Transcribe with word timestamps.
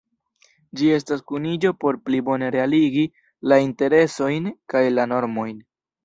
Ĝi 0.79 0.87
estas 0.93 1.19
kuniĝo 1.31 1.71
por 1.83 1.99
pli 2.07 2.21
bone 2.29 2.49
realigi 2.55 3.03
la 3.53 3.59
interesojn 3.65 4.49
kaj 4.75 4.83
la 4.95 5.05
normojn. 5.13 5.61